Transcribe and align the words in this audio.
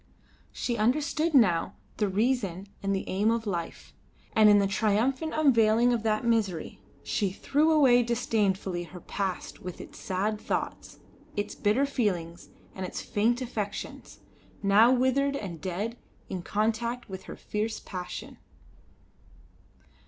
She 0.51 0.77
understood 0.77 1.35
now 1.35 1.75
the 1.97 2.07
reason 2.09 2.65
and 2.81 2.95
the 2.95 3.07
aim 3.07 3.29
of 3.29 3.45
life; 3.45 3.93
and 4.33 4.49
in 4.49 4.57
the 4.57 4.65
triumphant 4.65 5.31
unveiling 5.35 5.93
of 5.93 6.01
that 6.01 6.25
mystery 6.25 6.79
she 7.03 7.29
threw 7.31 7.71
away 7.71 8.01
disdainfully 8.01 8.85
her 8.85 8.99
past 8.99 9.59
with 9.59 9.79
its 9.79 9.99
sad 9.99 10.41
thoughts, 10.41 10.97
its 11.37 11.53
bitter 11.53 11.85
feelings, 11.85 12.49
and 12.73 12.83
its 12.83 12.99
faint 13.03 13.43
affections, 13.43 14.21
now 14.63 14.91
withered 14.91 15.35
and 15.35 15.61
dead 15.61 15.99
in 16.29 16.41
contact 16.41 17.07
with 17.07 17.25
her 17.25 17.35
fierce 17.35 17.79
passion. 17.79 18.39